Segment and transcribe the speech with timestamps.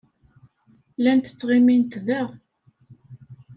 [0.97, 2.21] Llant ttɣimint da.